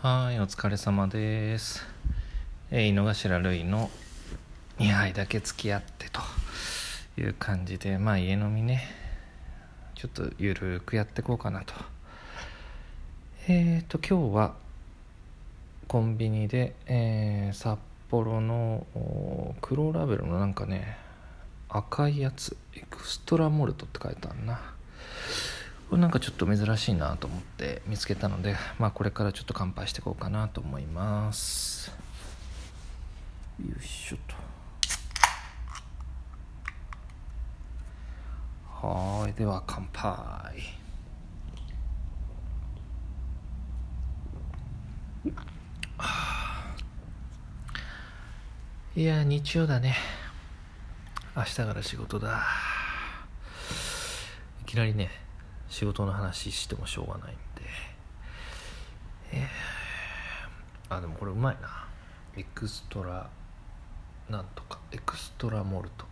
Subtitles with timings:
[0.00, 1.84] はい、お疲れ様です。
[2.70, 3.90] えー井の頭類の
[4.78, 6.20] 2杯だけ付き合ってと
[7.20, 8.84] いう感じで、まあ家飲みね、
[9.96, 11.74] ちょっとゆるくやっていこうかなと。
[13.48, 14.54] えーと、今日は
[15.88, 18.86] コンビニで、えー札幌の
[19.60, 20.96] 黒ラベルのなんかね、
[21.68, 24.77] 赤いやつ、エクストラモルトって書いてあるな。
[25.96, 31.90] なんかちょっと珍しいなと思って見つけたので、まあ、これからちょっと乾杯していこうかなと思います。
[33.58, 34.34] よいしょと。
[38.86, 40.78] はーいでは乾杯。
[48.94, 49.96] いや日曜だね。
[51.36, 52.44] 明日から仕事だ。
[54.62, 55.27] いきなりね
[55.68, 57.38] 仕事の話してもしょうがないんで。
[59.32, 61.86] えー、あでもこれうまいな。
[62.36, 63.28] エクストラ
[64.28, 64.78] なんとか。
[64.92, 66.04] エクストラモルト。
[66.04, 66.06] や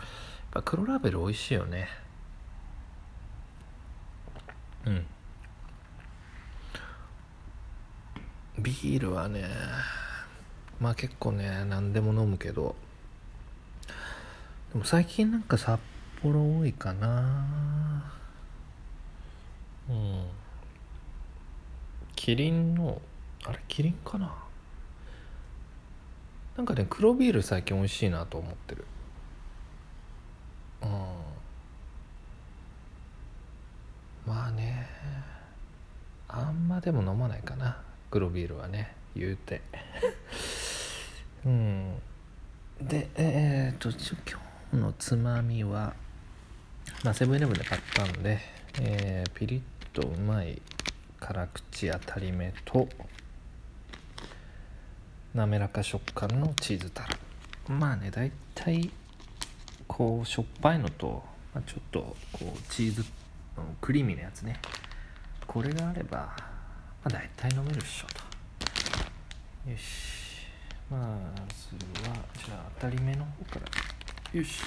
[0.00, 0.06] っ
[0.50, 1.88] ぱ黒ラベル美味しいよね。
[4.86, 5.06] うん。
[8.58, 9.48] ビールはね
[10.80, 12.74] まあ結構ね何でも飲むけど。
[14.72, 15.80] でも最近なんか札
[16.22, 17.46] 幌多いかな。
[19.88, 20.26] うん。
[22.16, 23.00] キリンの
[23.44, 24.34] あれキリンかな？
[26.56, 28.84] なんかね黒ビール最近美味しいなと思ってる。
[30.82, 30.90] うん。
[34.26, 34.88] まあね
[36.28, 37.82] あんまでも飲まないかな。
[38.10, 39.60] 黒ビールはね言うて。
[41.44, 42.00] うん。
[42.80, 43.98] でえー、っと今
[44.70, 45.94] 日のつまみは
[47.04, 48.40] まあセブンイレブンで買ったんで、
[48.80, 49.62] えーピリッ
[49.94, 50.60] とうまい
[51.20, 52.88] 辛口当たり目と
[55.32, 57.16] 滑らか食感のチーズタラ。
[57.68, 58.90] まあね大体
[59.86, 61.22] こうしょっぱいのと、
[61.54, 63.04] まあ、ちょっとこうチーズ
[63.80, 64.60] クリーミーなやつね。
[65.46, 66.36] これがあれば、ま
[67.04, 68.06] あ、大体飲めるっしょ
[69.64, 69.70] と。
[69.70, 70.24] よし。
[70.90, 70.98] ま
[71.48, 72.14] ずは
[72.44, 73.60] じゃあ当たり目の方か
[74.32, 74.38] ら。
[74.38, 74.58] よし。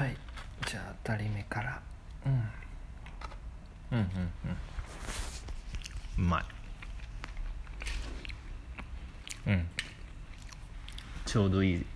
[0.00, 0.16] はい。
[0.66, 1.78] じゃあ当たり目から。
[2.24, 2.32] うん。
[2.32, 4.06] うんうん
[6.18, 6.24] うん。
[6.24, 6.44] うまい。
[9.46, 9.66] うん。
[11.26, 11.86] ちょうどいい。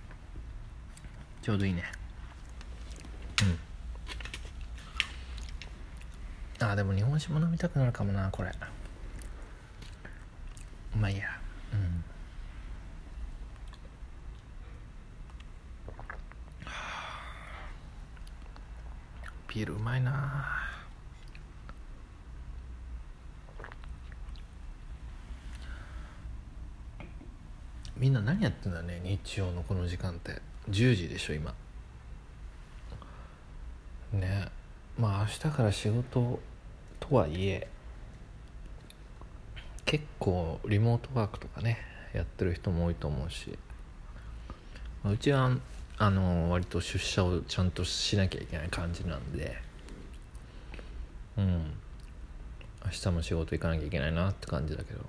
[1.41, 1.81] ちょうどいいね。
[6.59, 6.67] うん。
[6.67, 8.51] あでも日本酒も飲みたくなるかもなこれ。
[10.95, 11.23] まあいいや
[11.73, 12.03] うん
[19.55, 20.45] ビールうまいな。
[27.95, 30.41] みんな何やってんだね日曜のこの時間って。
[30.69, 31.55] 10時でしょ今。
[34.11, 34.49] ね。
[34.99, 36.39] まあ明日から仕事
[36.99, 37.69] とはいえ
[39.85, 41.77] 結構リモートワークとかね
[42.13, 43.57] やってる人も多いと思うし。
[45.05, 45.49] うちは
[45.97, 49.57] あの割と出社をちゃんとしなきゃいけない感じなんで。
[51.37, 51.73] うん。
[52.85, 54.99] 明日も仕事行かなきゃいけないなって感じだけど。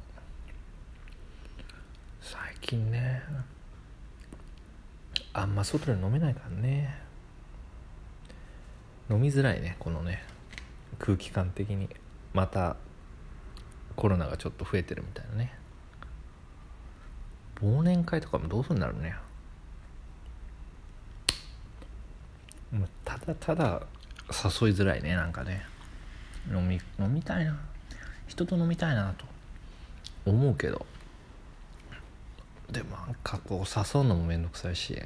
[2.20, 3.22] 最近ね
[5.32, 6.98] あんま外で飲めないからね。
[9.10, 10.24] 飲みづらいねこのね
[10.98, 11.88] 空気感的に。
[12.32, 12.76] また
[13.96, 15.52] コロナがちょっと増えてるみたいなね。
[17.60, 19.16] 忘年会とかもどうするんだろうね
[22.70, 22.88] もう
[23.26, 23.82] ただただ
[24.28, 25.66] 誘いづらいねなんかね。
[26.48, 27.58] 飲み飲みたいな。
[28.28, 29.24] 人と飲みたいなと。
[30.24, 30.86] 思うけど。
[32.70, 35.00] でもなんかこう誘うのもめんどくさいし。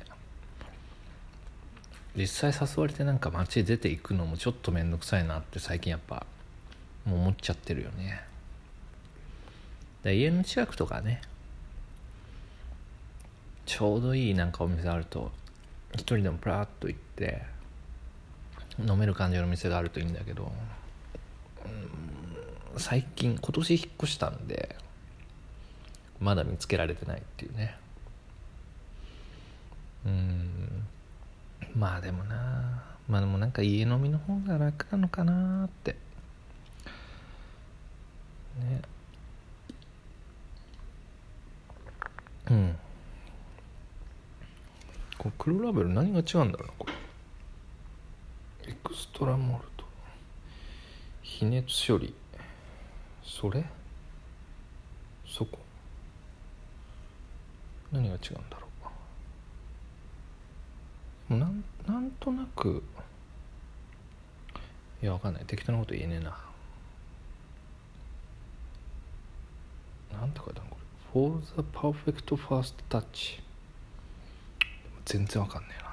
[2.15, 6.27] 実際誘われてなんか街出ていくのもちょっとめんどくさいなって最近やっぱ
[7.06, 8.22] もう思っちゃってるよね。
[10.03, 11.22] で家の近くとかね。
[13.65, 15.30] ちょうどいいなんかお店あると
[15.94, 17.42] 一人でもプラッと行って
[18.86, 20.53] 飲める感じの店があるといいんだけど
[21.65, 24.77] うん最近今年引っ越したんで
[26.21, 27.77] まだ見つけられてないっていうね。
[30.04, 30.86] うん
[31.74, 35.97] まあでもなまあでもなんか家飲みの方が楽なのかなって。
[38.59, 38.82] ね。
[42.50, 42.77] うん。
[45.18, 46.86] これ黒ラベル何が違うんだろうこ
[49.20, 49.84] トラモルと
[51.20, 52.14] 非熱処理
[53.22, 53.62] それ？
[55.26, 55.58] そこ？
[57.92, 58.66] 何が違うんだろ
[61.32, 61.36] う。
[61.36, 62.82] なんなんとなく。
[65.02, 65.44] いやわかんない。
[65.44, 66.38] 適当なこと言えねえな。
[70.18, 70.68] なんて書いたの？
[70.70, 70.80] これ。
[71.12, 73.42] For the perfect first touch
[75.04, 75.90] 全然わかんねえな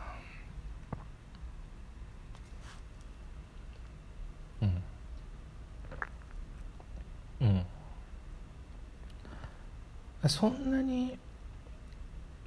[7.41, 7.65] うんうん
[10.29, 11.18] そんなに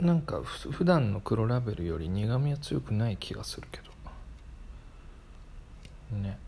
[0.00, 3.90] なんかふ普段の黒ラベルより苦みは強くない気がするけど。
[6.16, 6.38] ね。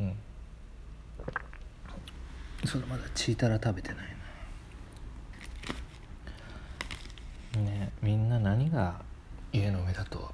[0.00, 0.14] うん。
[2.64, 3.96] それまだチータラ食べてない
[7.56, 7.62] な。
[7.62, 7.92] ね。
[8.00, 9.02] みんな何が
[9.52, 10.32] 家飲みだと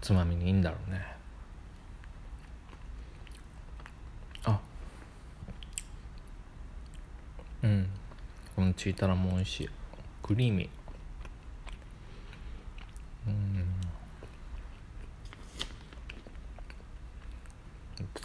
[0.00, 1.00] つまみにいいんだろうね
[4.44, 4.58] あ
[7.62, 7.88] うん
[8.72, 9.70] このチータラも美味しい。
[10.22, 10.68] クリーミー。
[13.28, 13.66] うん。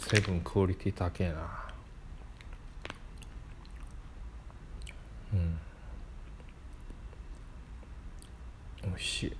[0.08, 1.34] 成分クオリティ高えな。
[5.34, 5.58] うん。
[8.84, 9.36] 美味しい。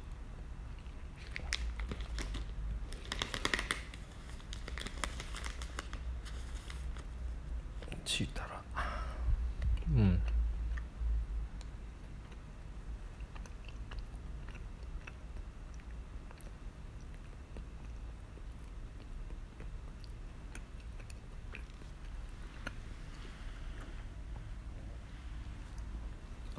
[8.04, 8.62] チーターラ
[9.96, 10.20] うん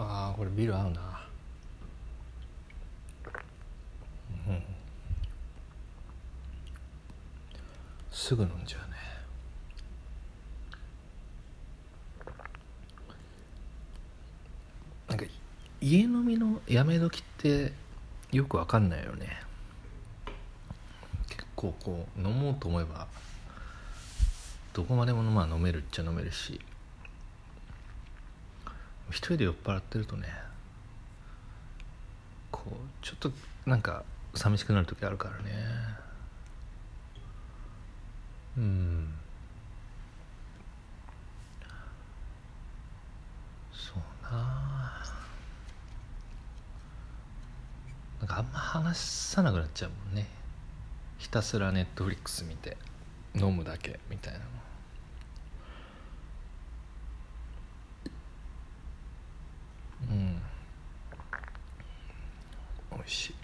[0.01, 1.19] ああこれビール合うな。
[4.47, 4.63] うん。
[8.09, 8.95] すぐ飲んじゃうね。
[15.09, 15.25] なんか
[15.81, 17.73] 家飲みのやめ時って
[18.31, 19.41] よくわかんないよね。
[21.27, 23.05] 結構こう飲もうと思えば
[24.71, 26.61] どこまでもまあ飲めるっちゃ飲めるし。
[29.09, 30.27] 一人で酔っ払ってるとね
[32.51, 33.31] こうちょっと
[33.65, 34.03] なんか
[34.35, 35.51] 寂しくなる時あるからね。
[38.57, 39.13] うん。
[43.71, 45.01] そうな
[48.19, 50.27] なんかあんま話さなくなっちゃうもんね。
[51.19, 52.77] ひたすらネットフリックス見て
[53.35, 54.45] 飲むだけみたいなの
[60.11, 60.41] うん
[62.91, 63.35] 美味しい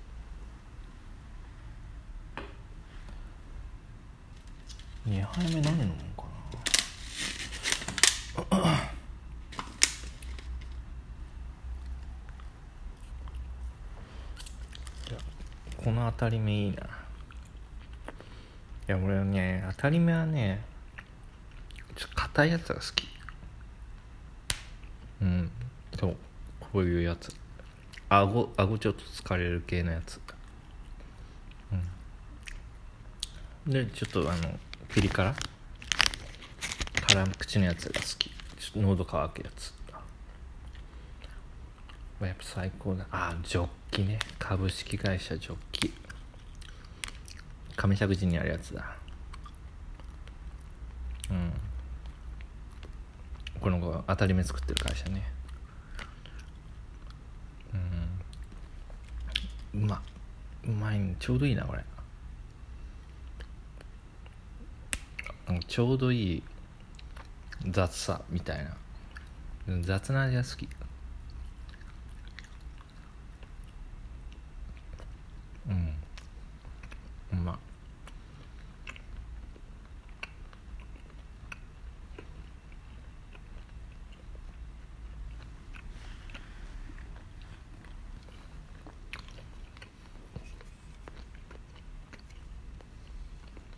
[5.38, 6.24] 2杯目何飲むのか
[8.58, 8.90] な。
[15.76, 16.78] この当たり目いいな。
[16.78, 16.78] い
[18.88, 20.64] や俺はね当たり目はね
[21.96, 23.08] ちょっと硬いやつが好き。
[25.22, 25.52] うん
[26.00, 26.16] そう
[26.60, 27.36] こういうやつ。
[28.08, 30.22] 顎顎ちょっと疲れる系のやつ。
[33.68, 33.72] うん。
[33.72, 34.58] でちょっとあの
[34.90, 35.36] ピリ辛
[37.08, 38.30] 辛口のやつが好き。
[38.30, 38.34] ちょ
[38.70, 39.74] っと喉乾くやつ。
[42.22, 43.06] やっぱ最高だ。
[43.12, 44.20] あジョッキね。
[44.40, 45.94] 株式会社ジョッキ。
[47.76, 48.96] 上石口にあるやつだ。
[51.30, 51.52] うん。
[53.60, 55.24] この子当たり目作ってる会社ね。
[59.74, 59.84] うん。
[59.84, 60.02] うま。
[60.68, 61.88] うまいちょうどいいなこれなん
[65.28, 66.44] かちょうどいい
[67.70, 68.76] 雑さみたいな。
[69.82, 70.70] 雑な味が好き。
[75.68, 75.94] うん。
[77.34, 77.60] うま。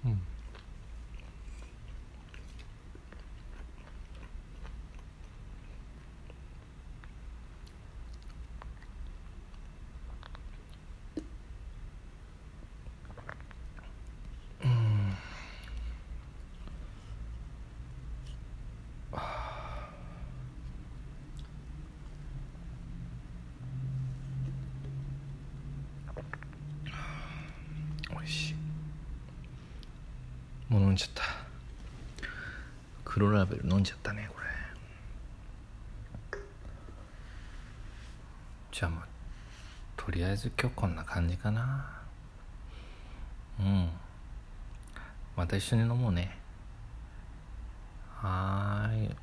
[0.06, 0.22] っん
[30.98, 31.24] じゃった。
[33.06, 34.48] 黒ラベル飲んじゃったねこれ。
[38.72, 39.08] じゃあまあ
[39.96, 41.90] とりあえず今日こんな感じかな。
[43.60, 43.90] うん。
[45.36, 46.38] また一緒に飲もうね。
[48.16, 49.16] はーい。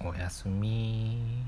[0.00, 1.44] おやすみ